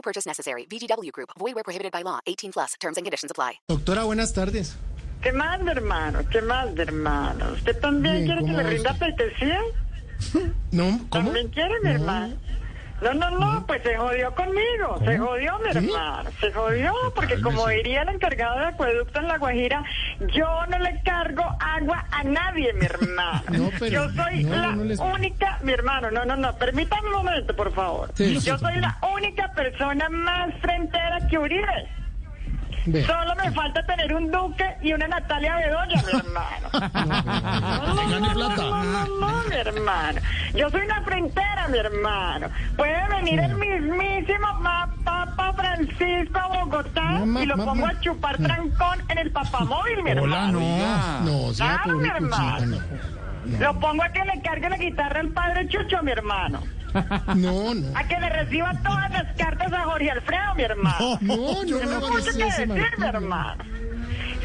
[0.00, 0.64] No purchase necessary.
[0.70, 1.28] VGW Group.
[1.38, 2.20] Void where prohibited by law.
[2.26, 2.74] 18 plus.
[2.80, 3.60] Terms and conditions apply.
[3.68, 4.74] Doctora, buenas tardes.
[5.20, 6.20] ¿Qué más, de hermano?
[6.30, 7.52] ¿Qué más, de hermano?
[7.52, 9.14] ¿Usted también Bien, quiere que ¿cómo le rinda usted?
[9.16, 9.60] pleitesía?
[10.72, 11.24] No, ¿cómo?
[11.26, 12.34] ¿También quiere, mi hermano?
[13.00, 17.66] No, no, no, pues se jodió conmigo, se jodió, mi hermano, se jodió, porque como
[17.68, 19.82] diría el encargado de acueducto en La Guajira,
[20.34, 23.42] yo no le cargo agua a nadie, mi hermano.
[23.50, 27.06] No, pero- yo soy no, la no les- única, mi hermano, no, no, no, permítame
[27.08, 28.10] un momento, por favor.
[28.14, 28.80] Sí, yo sí, soy sí.
[28.80, 31.88] la única persona más frentera que Uribe.
[32.84, 36.70] Solo me falta tener un duque y una Natalia Bedoya, mi hermano.
[37.90, 40.20] No, no, no, no, no, no, mi hermano.
[40.54, 42.48] Yo soy una frentera, mi hermano.
[42.76, 44.46] Puede venir el mismísimo
[45.04, 49.18] Papa Francisco a Bogotá No, ma- y lo ma- pongo ma- a chupar trancón en
[49.18, 50.60] el papamóvil, mi Hola, hermano.
[50.60, 51.20] no.
[51.48, 52.78] No, sea Claro, mi hermano.
[53.58, 56.62] Lo pongo a que le cargue la guitarra al padre Chucho, mi hermano.
[56.94, 57.34] No.
[57.50, 57.96] No, no.
[57.98, 61.18] A que le reciba todas las cartas a Jorge Alfredo, mi hermano.
[61.20, 63.54] No, no, yo Tengo no voy a mucho que decir, mi hermano.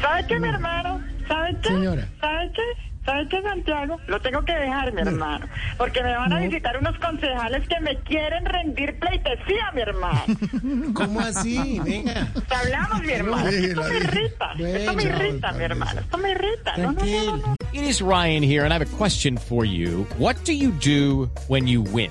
[0.00, 1.00] ¿Sabe qué, mi hermano?
[1.28, 1.68] ¿Sabe qué?
[1.68, 2.08] Señora.
[2.20, 2.62] ¿Sabe qué?
[3.04, 4.00] ¿Sabe qué, Santiago?
[4.08, 5.46] Lo tengo que dejar, mi hermano.
[5.78, 10.24] Porque me van a visitar unos concejales que me quieren rendir pleitesía, mi hermano.
[10.94, 11.80] ¿Cómo así?
[11.84, 12.26] Venga.
[12.50, 13.48] Hablamos, mi hermano.
[13.48, 14.52] Esto me irrita.
[14.58, 16.00] Esto me irrita, mi hermano.
[16.00, 16.76] Esto me irrita.
[16.78, 17.56] No, no, no, no, no.
[17.72, 20.04] It is Ryan here, and I have a question for you.
[20.18, 22.10] What do you do when you win?